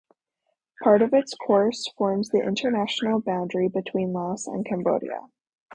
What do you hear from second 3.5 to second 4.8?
between Laos and